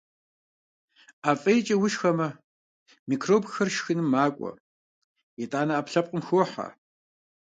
[1.21, 2.27] Ӏэ фӀейкӀэ ушхэмэ,
[3.07, 4.51] микробхэр шхыным макӀуэ,
[5.43, 6.67] итӀанэ Ӏэпкълъэпкъми хохьэ.